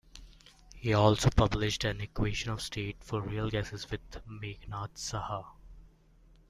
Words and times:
He 0.73 0.95
also 0.95 1.29
published 1.29 1.83
an 1.83 2.01
equation 2.01 2.49
of 2.49 2.59
state 2.63 2.95
for 3.03 3.21
real 3.21 3.51
gases 3.51 3.91
with 3.91 4.01
Meghnad 4.27 4.95
Saha. 4.95 5.45